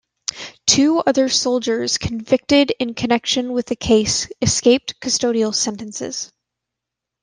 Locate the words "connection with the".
2.95-3.75